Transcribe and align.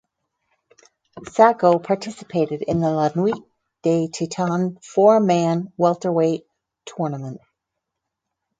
Sacko 1.31 1.77
participated 1.83 2.63
in 2.63 2.79
the 2.79 2.89
La 2.89 3.09
Nuit 3.15 3.35
des 3.83 4.07
Titans 4.07 4.79
four 4.83 5.19
man 5.19 5.71
welterweight 5.77 6.47
tournament. 6.87 7.39